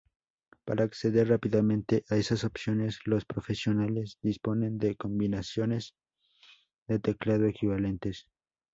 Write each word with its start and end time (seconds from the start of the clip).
Para 0.65 0.83
acceder 0.83 1.27
rápidamente 1.29 2.05
a 2.09 2.15
esas 2.15 2.43
opciones, 2.43 2.97
los 3.05 3.23
profesionales 3.23 4.17
disponen 4.23 4.79
de 4.79 4.95
combinaciones 4.95 5.93
de 6.87 6.97
teclado 6.97 7.45
equivalentes. 7.45 8.25